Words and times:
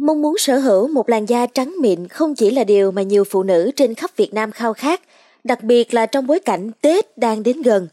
Mong 0.00 0.22
muốn 0.22 0.38
sở 0.38 0.58
hữu 0.58 0.88
một 0.88 1.08
làn 1.08 1.26
da 1.26 1.46
trắng 1.46 1.74
mịn 1.80 2.08
không 2.08 2.34
chỉ 2.34 2.50
là 2.50 2.64
điều 2.64 2.90
mà 2.90 3.02
nhiều 3.02 3.24
phụ 3.24 3.42
nữ 3.42 3.70
trên 3.76 3.94
khắp 3.94 4.16
Việt 4.16 4.34
Nam 4.34 4.50
khao 4.50 4.74
khát, 4.74 5.00
đặc 5.44 5.62
biệt 5.62 5.94
là 5.94 6.06
trong 6.06 6.26
bối 6.26 6.40
cảnh 6.40 6.70
Tết 6.80 7.18
đang 7.18 7.42
đến 7.42 7.62
gần. 7.62 7.88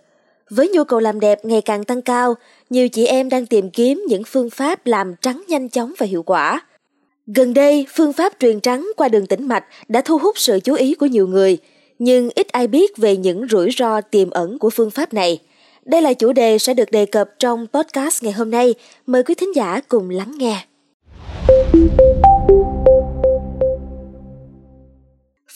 Với 0.49 0.69
nhu 0.69 0.83
cầu 0.83 0.99
làm 0.99 1.19
đẹp 1.19 1.45
ngày 1.45 1.61
càng 1.61 1.83
tăng 1.83 2.01
cao, 2.01 2.33
nhiều 2.69 2.89
chị 2.89 3.05
em 3.05 3.29
đang 3.29 3.45
tìm 3.45 3.69
kiếm 3.69 4.03
những 4.07 4.23
phương 4.23 4.49
pháp 4.49 4.87
làm 4.87 5.15
trắng 5.21 5.43
nhanh 5.47 5.69
chóng 5.69 5.93
và 5.97 6.05
hiệu 6.05 6.23
quả. 6.23 6.61
Gần 7.27 7.53
đây, 7.53 7.85
phương 7.95 8.13
pháp 8.13 8.33
truyền 8.39 8.59
trắng 8.59 8.91
qua 8.97 9.07
đường 9.07 9.25
tĩnh 9.25 9.47
mạch 9.47 9.63
đã 9.87 10.01
thu 10.01 10.17
hút 10.17 10.39
sự 10.39 10.59
chú 10.59 10.73
ý 10.73 10.95
của 10.95 11.05
nhiều 11.05 11.27
người, 11.27 11.57
nhưng 11.99 12.29
ít 12.35 12.47
ai 12.47 12.67
biết 12.67 12.97
về 12.97 13.17
những 13.17 13.47
rủi 13.47 13.69
ro 13.77 14.01
tiềm 14.01 14.29
ẩn 14.29 14.59
của 14.59 14.69
phương 14.69 14.91
pháp 14.91 15.13
này. 15.13 15.39
Đây 15.85 16.01
là 16.01 16.13
chủ 16.13 16.33
đề 16.33 16.57
sẽ 16.57 16.73
được 16.73 16.91
đề 16.91 17.05
cập 17.05 17.29
trong 17.39 17.67
podcast 17.73 18.23
ngày 18.23 18.33
hôm 18.33 18.51
nay. 18.51 18.73
Mời 19.05 19.23
quý 19.23 19.35
thính 19.35 19.55
giả 19.55 19.81
cùng 19.87 20.09
lắng 20.09 20.31
nghe. 20.37 20.65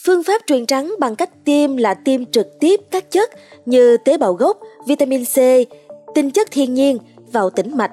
Phương 0.04 0.22
pháp 0.26 0.42
truyền 0.46 0.66
trắng 0.66 0.94
bằng 1.00 1.16
cách 1.16 1.30
tiêm 1.44 1.76
là 1.76 1.94
tiêm 1.94 2.24
trực 2.24 2.46
tiếp 2.60 2.80
các 2.90 3.10
chất 3.10 3.30
như 3.66 3.96
tế 3.96 4.18
bào 4.18 4.34
gốc, 4.34 4.58
vitamin 4.86 5.24
C, 5.24 5.36
tinh 6.14 6.30
chất 6.30 6.50
thiên 6.50 6.74
nhiên 6.74 6.98
vào 7.32 7.50
tĩnh 7.50 7.76
mạch. 7.76 7.90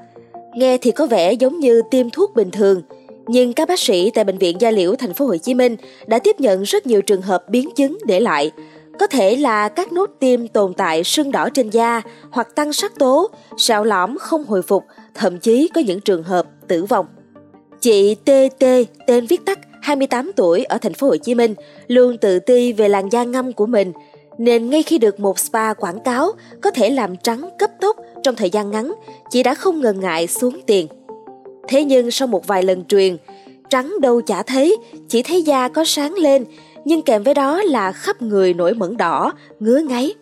Nghe 0.55 0.77
thì 0.77 0.91
có 0.91 1.05
vẻ 1.05 1.33
giống 1.33 1.59
như 1.59 1.81
tiêm 1.91 2.09
thuốc 2.09 2.35
bình 2.35 2.51
thường, 2.51 2.81
nhưng 3.27 3.53
các 3.53 3.67
bác 3.67 3.79
sĩ 3.79 4.11
tại 4.13 4.23
bệnh 4.23 4.37
viện 4.37 4.57
Gia 4.59 4.71
Liễu 4.71 4.95
thành 4.95 5.13
phố 5.13 5.25
Hồ 5.25 5.37
Chí 5.37 5.53
Minh 5.53 5.75
đã 6.07 6.19
tiếp 6.19 6.39
nhận 6.39 6.63
rất 6.63 6.87
nhiều 6.87 7.01
trường 7.01 7.21
hợp 7.21 7.49
biến 7.49 7.69
chứng 7.75 7.97
để 8.05 8.19
lại. 8.19 8.51
Có 8.99 9.07
thể 9.07 9.35
là 9.35 9.69
các 9.69 9.91
nốt 9.91 10.09
tiêm 10.19 10.47
tồn 10.47 10.73
tại 10.73 11.03
sưng 11.03 11.31
đỏ 11.31 11.49
trên 11.53 11.69
da 11.69 12.01
hoặc 12.31 12.55
tăng 12.55 12.73
sắc 12.73 12.99
tố, 12.99 13.29
sẹo 13.57 13.83
lõm 13.83 14.17
không 14.17 14.45
hồi 14.45 14.61
phục, 14.61 14.83
thậm 15.13 15.39
chí 15.39 15.69
có 15.73 15.81
những 15.81 16.01
trường 16.01 16.23
hợp 16.23 16.45
tử 16.67 16.85
vong. 16.85 17.05
Chị 17.81 18.15
TT, 18.15 18.65
tên 19.07 19.25
viết 19.25 19.45
tắt 19.45 19.59
28 19.81 20.31
tuổi 20.35 20.63
ở 20.63 20.77
thành 20.77 20.93
phố 20.93 21.07
Hồ 21.07 21.17
Chí 21.17 21.35
Minh, 21.35 21.55
luôn 21.87 22.17
tự 22.17 22.39
ti 22.39 22.73
về 22.73 22.89
làn 22.89 23.09
da 23.09 23.23
ngâm 23.23 23.53
của 23.53 23.65
mình, 23.65 23.93
nên 24.37 24.69
ngay 24.69 24.83
khi 24.83 24.97
được 24.97 25.19
một 25.19 25.39
spa 25.39 25.73
quảng 25.73 25.99
cáo 25.99 26.31
có 26.61 26.71
thể 26.71 26.89
làm 26.89 27.17
trắng 27.17 27.49
cấp 27.59 27.69
tốc 27.81 27.97
trong 28.23 28.35
thời 28.35 28.49
gian 28.49 28.71
ngắn, 28.71 28.93
chị 29.29 29.43
đã 29.43 29.55
không 29.55 29.81
ngần 29.81 29.99
ngại 29.99 30.27
xuống 30.27 30.59
tiền. 30.65 30.87
Thế 31.67 31.83
nhưng 31.83 32.11
sau 32.11 32.27
một 32.27 32.47
vài 32.47 32.63
lần 32.63 32.85
truyền, 32.85 33.17
trắng 33.69 33.95
đâu 34.01 34.21
chả 34.21 34.43
thấy, 34.43 34.77
chỉ 35.07 35.23
thấy 35.23 35.41
da 35.41 35.67
có 35.67 35.85
sáng 35.85 36.13
lên, 36.13 36.45
nhưng 36.85 37.01
kèm 37.01 37.23
với 37.23 37.33
đó 37.33 37.61
là 37.61 37.91
khắp 37.91 38.21
người 38.21 38.53
nổi 38.53 38.73
mẩn 38.73 38.97
đỏ, 38.97 39.33
ngứa 39.59 39.79
ngáy. 39.79 40.13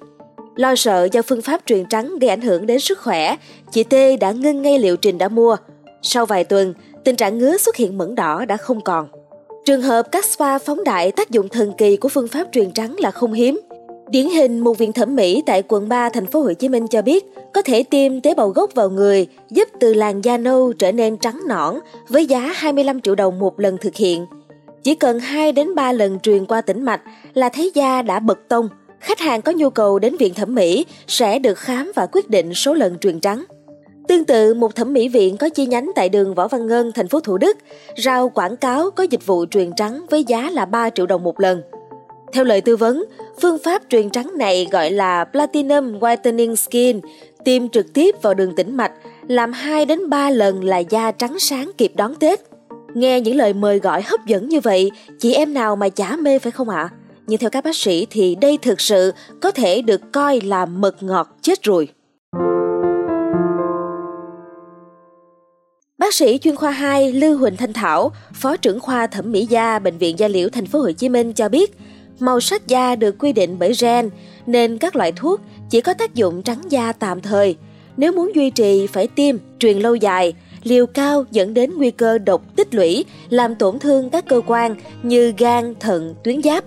Lo 0.55 0.75
sợ 0.75 1.07
do 1.11 1.21
phương 1.21 1.41
pháp 1.41 1.61
truyền 1.65 1.85
trắng 1.89 2.19
gây 2.19 2.29
ảnh 2.29 2.41
hưởng 2.41 2.65
đến 2.65 2.79
sức 2.79 2.99
khỏe, 2.99 3.35
chị 3.71 3.83
T 3.83 3.93
đã 4.19 4.31
ngưng 4.31 4.61
ngay 4.61 4.79
liệu 4.79 4.97
trình 4.97 5.17
đã 5.17 5.27
mua. 5.27 5.57
Sau 6.01 6.25
vài 6.25 6.43
tuần, 6.43 6.73
tình 7.07 7.15
trạng 7.15 7.37
ngứa 7.37 7.57
xuất 7.57 7.75
hiện 7.75 7.97
mẩn 7.97 8.15
đỏ 8.15 8.45
đã 8.45 8.57
không 8.57 8.81
còn. 8.81 9.07
Trường 9.65 9.81
hợp 9.81 10.11
các 10.11 10.25
spa 10.25 10.59
phóng 10.59 10.83
đại 10.83 11.11
tác 11.11 11.29
dụng 11.29 11.49
thần 11.49 11.73
kỳ 11.77 11.97
của 11.97 12.09
phương 12.09 12.27
pháp 12.27 12.47
truyền 12.51 12.71
trắng 12.71 12.95
là 12.99 13.11
không 13.11 13.33
hiếm. 13.33 13.59
Điển 14.09 14.29
hình, 14.29 14.59
một 14.59 14.77
viện 14.77 14.93
thẩm 14.93 15.15
mỹ 15.15 15.43
tại 15.45 15.63
quận 15.67 15.89
3 15.89 16.09
thành 16.09 16.25
phố 16.25 16.39
Hồ 16.39 16.53
Chí 16.53 16.69
Minh 16.69 16.87
cho 16.87 17.01
biết 17.01 17.25
có 17.53 17.61
thể 17.61 17.83
tiêm 17.83 18.21
tế 18.21 18.33
bào 18.33 18.49
gốc 18.49 18.71
vào 18.75 18.89
người, 18.89 19.27
giúp 19.49 19.67
từ 19.79 19.93
làn 19.93 20.21
da 20.21 20.37
nâu 20.37 20.73
trở 20.73 20.91
nên 20.91 21.17
trắng 21.17 21.41
nõn 21.47 21.75
với 22.07 22.25
giá 22.25 22.39
25 22.39 23.01
triệu 23.01 23.15
đồng 23.15 23.39
một 23.39 23.59
lần 23.59 23.77
thực 23.77 23.95
hiện. 23.95 24.25
Chỉ 24.83 24.95
cần 24.95 25.19
2 25.19 25.51
đến 25.51 25.75
3 25.75 25.91
lần 25.91 26.19
truyền 26.19 26.45
qua 26.45 26.61
tĩnh 26.61 26.83
mạch 26.83 27.01
là 27.33 27.49
thấy 27.49 27.71
da 27.73 28.01
đã 28.01 28.19
bật 28.19 28.39
tông. 28.47 28.69
Khách 28.99 29.19
hàng 29.19 29.41
có 29.41 29.51
nhu 29.51 29.69
cầu 29.69 29.99
đến 29.99 30.17
viện 30.17 30.33
thẩm 30.33 30.55
mỹ 30.55 30.85
sẽ 31.07 31.39
được 31.39 31.57
khám 31.57 31.91
và 31.95 32.05
quyết 32.11 32.29
định 32.29 32.53
số 32.53 32.73
lần 32.73 32.97
truyền 32.99 33.19
trắng. 33.19 33.43
Tương 34.07 34.25
tự, 34.25 34.53
một 34.53 34.75
thẩm 34.75 34.93
mỹ 34.93 35.09
viện 35.09 35.37
có 35.37 35.49
chi 35.49 35.65
nhánh 35.65 35.91
tại 35.95 36.09
đường 36.09 36.35
Võ 36.35 36.47
Văn 36.47 36.67
Ngân, 36.67 36.91
thành 36.91 37.07
phố 37.07 37.19
Thủ 37.19 37.37
Đức, 37.37 37.57
rao 37.97 38.29
quảng 38.29 38.57
cáo 38.57 38.91
có 38.91 39.03
dịch 39.03 39.25
vụ 39.25 39.45
truyền 39.45 39.71
trắng 39.75 40.05
với 40.09 40.23
giá 40.23 40.49
là 40.49 40.65
3 40.65 40.89
triệu 40.89 41.05
đồng 41.05 41.23
một 41.23 41.39
lần. 41.39 41.61
Theo 42.33 42.43
lời 42.43 42.61
tư 42.61 42.75
vấn, 42.75 43.05
phương 43.41 43.57
pháp 43.63 43.81
truyền 43.89 44.09
trắng 44.09 44.31
này 44.37 44.67
gọi 44.71 44.91
là 44.91 45.25
Platinum 45.25 45.99
Whitening 45.99 46.55
Skin, 46.55 46.99
tiêm 47.43 47.69
trực 47.69 47.93
tiếp 47.93 48.15
vào 48.21 48.33
đường 48.33 48.55
tĩnh 48.55 48.77
mạch, 48.77 48.91
làm 49.27 49.51
2 49.51 49.85
đến 49.85 50.09
3 50.09 50.29
lần 50.29 50.63
là 50.63 50.77
da 50.77 51.11
trắng 51.11 51.39
sáng 51.39 51.71
kịp 51.77 51.91
đón 51.95 52.15
Tết. 52.15 52.39
Nghe 52.93 53.21
những 53.21 53.35
lời 53.35 53.53
mời 53.53 53.79
gọi 53.79 54.01
hấp 54.01 54.25
dẫn 54.25 54.49
như 54.49 54.59
vậy, 54.59 54.91
chị 55.19 55.33
em 55.33 55.53
nào 55.53 55.75
mà 55.75 55.89
chả 55.89 56.15
mê 56.15 56.39
phải 56.39 56.51
không 56.51 56.69
ạ? 56.69 56.89
Nhưng 57.27 57.39
theo 57.39 57.49
các 57.49 57.63
bác 57.63 57.75
sĩ 57.75 58.07
thì 58.09 58.35
đây 58.35 58.57
thực 58.61 58.81
sự 58.81 59.13
có 59.41 59.51
thể 59.51 59.81
được 59.81 60.01
coi 60.11 60.41
là 60.41 60.65
mật 60.65 61.03
ngọt 61.03 61.37
chết 61.41 61.63
rồi. 61.63 61.87
Bác 66.07 66.13
sĩ 66.13 66.37
chuyên 66.37 66.55
khoa 66.55 66.71
2 66.71 67.13
Lưu 67.13 67.37
Huỳnh 67.37 67.57
Thanh 67.57 67.73
Thảo, 67.73 68.11
Phó 68.33 68.57
trưởng 68.57 68.79
khoa 68.79 69.07
thẩm 69.07 69.31
mỹ 69.31 69.45
da 69.49 69.79
Bệnh 69.79 69.97
viện 69.97 70.19
Gia 70.19 70.27
Liễu 70.27 70.49
thành 70.49 70.65
phố 70.65 70.79
Hồ 70.79 70.91
Chí 70.91 71.09
Minh 71.09 71.33
cho 71.33 71.49
biết, 71.49 71.77
màu 72.19 72.39
sắc 72.39 72.67
da 72.67 72.95
được 72.95 73.15
quy 73.19 73.33
định 73.33 73.59
bởi 73.59 73.73
gen 73.79 74.09
nên 74.45 74.77
các 74.77 74.95
loại 74.95 75.11
thuốc 75.11 75.41
chỉ 75.69 75.81
có 75.81 75.93
tác 75.93 76.15
dụng 76.15 76.43
trắng 76.43 76.61
da 76.69 76.91
tạm 76.91 77.21
thời. 77.21 77.55
Nếu 77.97 78.11
muốn 78.11 78.35
duy 78.35 78.49
trì 78.49 78.87
phải 78.87 79.07
tiêm, 79.07 79.35
truyền 79.59 79.79
lâu 79.79 79.95
dài, 79.95 80.33
liều 80.63 80.85
cao 80.85 81.25
dẫn 81.31 81.53
đến 81.53 81.71
nguy 81.77 81.91
cơ 81.91 82.17
độc 82.17 82.41
tích 82.55 82.75
lũy, 82.75 83.05
làm 83.29 83.55
tổn 83.55 83.79
thương 83.79 84.09
các 84.09 84.25
cơ 84.27 84.41
quan 84.47 84.75
như 85.03 85.33
gan, 85.37 85.73
thận, 85.79 86.15
tuyến 86.23 86.43
giáp. 86.43 86.63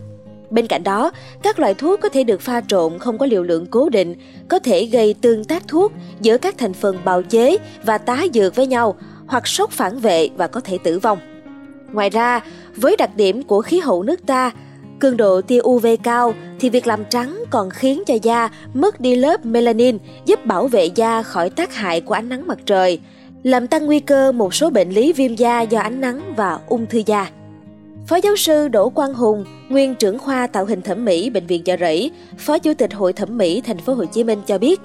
Bên 0.50 0.66
cạnh 0.66 0.82
đó, 0.82 1.12
các 1.42 1.58
loại 1.58 1.74
thuốc 1.74 2.00
có 2.00 2.08
thể 2.08 2.24
được 2.24 2.40
pha 2.40 2.60
trộn 2.68 2.98
không 2.98 3.18
có 3.18 3.26
liều 3.26 3.42
lượng 3.42 3.66
cố 3.66 3.88
định, 3.88 4.14
có 4.48 4.58
thể 4.58 4.84
gây 4.84 5.14
tương 5.14 5.44
tác 5.44 5.68
thuốc 5.68 5.92
giữa 6.20 6.38
các 6.38 6.58
thành 6.58 6.72
phần 6.72 6.98
bào 7.04 7.22
chế 7.22 7.56
và 7.84 7.98
tá 7.98 8.26
dược 8.34 8.54
với 8.54 8.66
nhau 8.66 8.96
hoặc 9.30 9.46
sốc 9.46 9.70
phản 9.70 9.98
vệ 9.98 10.28
và 10.36 10.46
có 10.46 10.60
thể 10.60 10.78
tử 10.78 10.98
vong. 10.98 11.18
Ngoài 11.92 12.10
ra, 12.10 12.40
với 12.76 12.96
đặc 12.96 13.10
điểm 13.16 13.42
của 13.42 13.62
khí 13.62 13.78
hậu 13.78 14.02
nước 14.02 14.26
ta, 14.26 14.50
cường 14.98 15.16
độ 15.16 15.40
tia 15.40 15.60
UV 15.62 15.86
cao 16.02 16.34
thì 16.60 16.70
việc 16.70 16.86
làm 16.86 17.04
trắng 17.10 17.44
còn 17.50 17.70
khiến 17.70 18.02
cho 18.06 18.14
da 18.22 18.48
mất 18.74 19.00
đi 19.00 19.16
lớp 19.16 19.46
melanin 19.46 19.98
giúp 20.26 20.46
bảo 20.46 20.66
vệ 20.66 20.84
da 20.84 21.22
khỏi 21.22 21.50
tác 21.50 21.74
hại 21.74 22.00
của 22.00 22.14
ánh 22.14 22.28
nắng 22.28 22.46
mặt 22.46 22.58
trời, 22.66 23.00
làm 23.42 23.66
tăng 23.66 23.86
nguy 23.86 24.00
cơ 24.00 24.32
một 24.32 24.54
số 24.54 24.70
bệnh 24.70 24.90
lý 24.90 25.12
viêm 25.12 25.34
da 25.34 25.60
do 25.60 25.80
ánh 25.80 26.00
nắng 26.00 26.34
và 26.36 26.58
ung 26.68 26.86
thư 26.86 27.02
da. 27.06 27.30
Phó 28.06 28.16
giáo 28.16 28.36
sư 28.36 28.68
Đỗ 28.68 28.88
Quang 28.88 29.14
Hùng, 29.14 29.44
nguyên 29.68 29.94
trưởng 29.94 30.18
khoa 30.18 30.46
tạo 30.46 30.64
hình 30.64 30.82
thẩm 30.82 31.04
mỹ 31.04 31.30
bệnh 31.30 31.46
viện 31.46 31.62
Chợ 31.62 31.76
Rẫy, 31.80 32.10
Phó 32.38 32.58
Chủ 32.58 32.74
tịch 32.74 32.94
Hội 32.94 33.12
thẩm 33.12 33.38
mỹ 33.38 33.60
thành 33.66 33.78
phố 33.78 33.94
Hồ 33.94 34.04
Chí 34.04 34.24
Minh 34.24 34.38
cho 34.46 34.58
biết, 34.58 34.80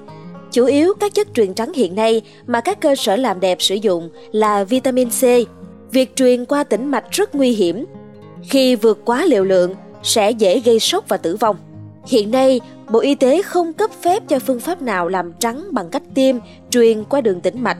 Chủ 0.52 0.64
yếu 0.64 0.94
các 1.00 1.14
chất 1.14 1.28
truyền 1.34 1.54
trắng 1.54 1.72
hiện 1.72 1.94
nay 1.94 2.22
mà 2.46 2.60
các 2.60 2.80
cơ 2.80 2.94
sở 2.94 3.16
làm 3.16 3.40
đẹp 3.40 3.62
sử 3.62 3.74
dụng 3.74 4.10
là 4.32 4.64
vitamin 4.64 5.08
C. 5.10 5.22
Việc 5.90 6.16
truyền 6.16 6.44
qua 6.44 6.64
tĩnh 6.64 6.90
mạch 6.90 7.04
rất 7.10 7.34
nguy 7.34 7.50
hiểm. 7.50 7.84
Khi 8.42 8.76
vượt 8.76 9.04
quá 9.04 9.24
liều 9.24 9.44
lượng 9.44 9.74
sẽ 10.02 10.30
dễ 10.30 10.60
gây 10.60 10.80
sốc 10.80 11.08
và 11.08 11.16
tử 11.16 11.36
vong. 11.36 11.56
Hiện 12.06 12.30
nay, 12.30 12.60
Bộ 12.90 12.98
Y 12.98 13.14
tế 13.14 13.42
không 13.42 13.72
cấp 13.72 13.90
phép 14.02 14.22
cho 14.28 14.38
phương 14.38 14.60
pháp 14.60 14.82
nào 14.82 15.08
làm 15.08 15.32
trắng 15.38 15.64
bằng 15.70 15.90
cách 15.90 16.02
tiêm, 16.14 16.36
truyền 16.70 17.04
qua 17.04 17.20
đường 17.20 17.40
tĩnh 17.40 17.62
mạch. 17.62 17.78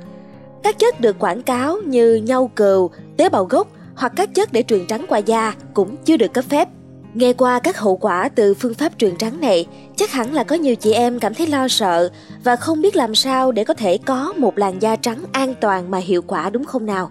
Các 0.63 0.79
chất 0.79 1.01
được 1.01 1.19
quảng 1.19 1.43
cáo 1.43 1.79
như 1.85 2.15
nhau 2.15 2.51
cừu, 2.57 2.91
tế 3.17 3.29
bào 3.29 3.45
gốc 3.45 3.69
hoặc 3.95 4.13
các 4.17 4.35
chất 4.35 4.53
để 4.53 4.63
truyền 4.63 4.87
trắng 4.87 5.07
qua 5.09 5.19
da 5.19 5.55
cũng 5.75 5.97
chưa 6.05 6.17
được 6.17 6.33
cấp 6.33 6.45
phép. 6.49 6.69
Nghe 7.15 7.33
qua 7.33 7.59
các 7.59 7.79
hậu 7.79 7.97
quả 7.97 8.29
từ 8.29 8.55
phương 8.55 8.75
pháp 8.75 8.93
truyền 8.99 9.17
trắng 9.17 9.41
này, 9.41 9.67
chắc 9.97 10.13
hẳn 10.13 10.35
là 10.35 10.45
có 10.45 10.57
nhiều 10.57 10.75
chị 10.75 10.93
em 10.93 11.19
cảm 11.19 11.35
thấy 11.35 11.47
lo 11.47 11.69
sợ 11.69 12.11
và 12.45 12.57
không 12.57 12.83
biết 12.83 12.97
làm 12.97 13.15
sao 13.15 13.53
để 13.53 13.65
có 13.65 13.75
thể 13.75 13.99
có 13.99 14.35
một 14.37 14.59
làn 14.59 14.83
da 14.83 14.97
trắng 14.97 15.25
an 15.33 15.55
toàn 15.61 15.91
mà 15.91 15.99
hiệu 15.99 16.23
quả 16.23 16.51
đúng 16.51 16.65
không 16.65 16.87
nào? 16.87 17.11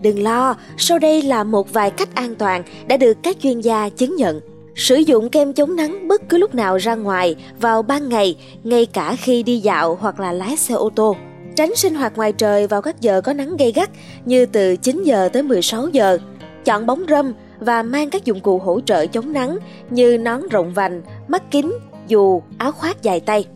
Đừng 0.00 0.22
lo, 0.22 0.56
sau 0.76 0.98
đây 0.98 1.22
là 1.22 1.44
một 1.44 1.72
vài 1.72 1.90
cách 1.90 2.14
an 2.14 2.34
toàn 2.34 2.62
đã 2.86 2.96
được 2.96 3.16
các 3.22 3.36
chuyên 3.42 3.60
gia 3.60 3.88
chứng 3.88 4.16
nhận. 4.16 4.40
Sử 4.74 4.96
dụng 4.96 5.28
kem 5.28 5.52
chống 5.52 5.76
nắng 5.76 6.08
bất 6.08 6.28
cứ 6.28 6.38
lúc 6.38 6.54
nào 6.54 6.76
ra 6.76 6.94
ngoài 6.94 7.36
vào 7.60 7.82
ban 7.82 8.08
ngày, 8.08 8.36
ngay 8.64 8.86
cả 8.86 9.16
khi 9.16 9.42
đi 9.42 9.58
dạo 9.58 9.98
hoặc 10.00 10.20
là 10.20 10.32
lái 10.32 10.56
xe 10.56 10.74
ô 10.74 10.90
tô. 10.96 11.16
Tránh 11.56 11.76
sinh 11.76 11.94
hoạt 11.94 12.16
ngoài 12.16 12.32
trời 12.32 12.66
vào 12.66 12.82
các 12.82 13.00
giờ 13.00 13.20
có 13.20 13.32
nắng 13.32 13.56
gay 13.56 13.72
gắt 13.72 13.90
như 14.24 14.46
từ 14.46 14.76
9 14.76 15.02
giờ 15.02 15.28
tới 15.32 15.42
16 15.42 15.88
giờ. 15.88 16.18
Chọn 16.64 16.86
bóng 16.86 17.04
râm 17.08 17.32
và 17.60 17.82
mang 17.82 18.10
các 18.10 18.24
dụng 18.24 18.40
cụ 18.40 18.58
hỗ 18.58 18.80
trợ 18.80 19.06
chống 19.06 19.32
nắng 19.32 19.58
như 19.90 20.18
nón 20.18 20.48
rộng 20.48 20.74
vành, 20.74 21.02
mắt 21.28 21.42
kính, 21.50 21.78
dù, 22.08 22.42
áo 22.58 22.72
khoác 22.72 23.02
dài 23.02 23.20
tay. 23.20 23.46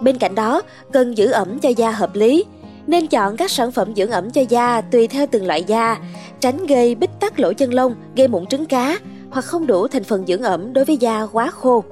Bên 0.00 0.18
cạnh 0.18 0.34
đó, 0.34 0.62
cần 0.92 1.16
giữ 1.16 1.30
ẩm 1.30 1.58
cho 1.58 1.68
da 1.68 1.90
hợp 1.90 2.14
lý. 2.14 2.44
Nên 2.86 3.06
chọn 3.06 3.36
các 3.36 3.50
sản 3.50 3.72
phẩm 3.72 3.94
dưỡng 3.96 4.10
ẩm 4.10 4.30
cho 4.30 4.40
da 4.40 4.80
tùy 4.80 5.08
theo 5.08 5.26
từng 5.30 5.46
loại 5.46 5.64
da, 5.64 5.96
tránh 6.40 6.66
gây 6.66 6.94
bít 6.94 7.10
tắc 7.20 7.40
lỗ 7.40 7.52
chân 7.52 7.74
lông, 7.74 7.94
gây 8.16 8.28
mụn 8.28 8.46
trứng 8.46 8.66
cá 8.66 8.98
hoặc 9.30 9.44
không 9.44 9.66
đủ 9.66 9.88
thành 9.88 10.04
phần 10.04 10.26
dưỡng 10.26 10.42
ẩm 10.42 10.72
đối 10.72 10.84
với 10.84 10.96
da 10.96 11.26
quá 11.32 11.50
khô. 11.50 11.84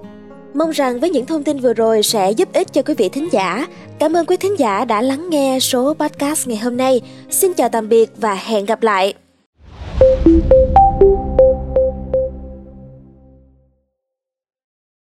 Mong 0.55 0.71
rằng 0.71 1.01
với 1.01 1.11
những 1.11 1.27
thông 1.27 1.45
tin 1.45 1.59
vừa 1.59 1.73
rồi 1.73 2.03
sẽ 2.03 2.31
giúp 2.31 2.53
ích 2.53 2.73
cho 2.73 2.83
quý 2.83 2.95
vị 2.95 3.09
thính 3.09 3.29
giả. 3.33 3.67
Cảm 3.99 4.13
ơn 4.13 4.27
quý 4.27 4.37
thính 4.37 4.59
giả 4.59 4.85
đã 4.85 5.03
lắng 5.03 5.31
nghe 5.31 5.59
số 5.61 5.95
podcast 5.95 6.49
ngày 6.49 6.59
hôm 6.59 6.77
nay. 6.77 7.01
Xin 7.31 7.55
chào 7.55 7.69
tạm 7.69 7.89
biệt 7.89 8.11
và 8.17 8.35
hẹn 8.35 8.65
gặp 8.65 8.83
lại. 8.83 9.15